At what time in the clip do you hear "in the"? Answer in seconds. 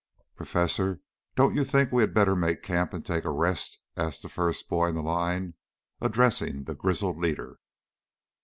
4.87-5.03